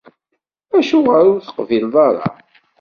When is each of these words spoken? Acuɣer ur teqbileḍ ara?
Acuɣer 0.77 1.23
ur 1.33 1.39
teqbileḍ 1.41 1.95
ara? 2.07 2.25